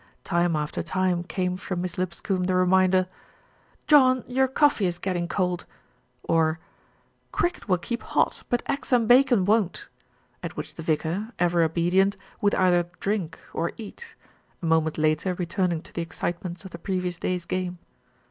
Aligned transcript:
Time 0.23 0.55
after 0.55 0.81
time 0.81 1.23
came 1.23 1.55
from 1.55 1.81
Miss 1.83 1.95
Lipscombe 1.95 2.45
the 2.45 2.55
reminder, 2.55 3.07
"John, 3.85 4.23
your 4.27 4.47
coffee 4.47 4.87
is 4.87 4.97
getting 4.97 5.27
cold," 5.27 5.67
or 6.23 6.57
"Cricket 7.31 7.69
will 7.69 7.77
keep 7.77 8.01
hot; 8.01 8.41
but 8.49 8.67
eggs 8.67 8.91
and 8.91 9.07
bacon 9.07 9.45
won't," 9.45 9.89
at 10.41 10.57
which 10.57 10.73
the 10.73 10.81
vicar, 10.81 11.31
ever 11.37 11.61
obedient, 11.61 12.17
would 12.41 12.55
either 12.55 12.89
drink, 12.99 13.39
or 13.53 13.73
eat, 13.77 14.15
a 14.59 14.65
moment 14.65 14.97
later 14.97 15.35
returning 15.35 15.83
to 15.83 15.93
the 15.93 16.01
excitements 16.01 16.65
of 16.65 16.71
the 16.71 16.79
previous 16.79 17.19
day's 17.19 17.45
game. 17.45 17.77